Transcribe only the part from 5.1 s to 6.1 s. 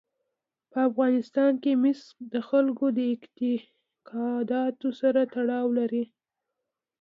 تړاو لري.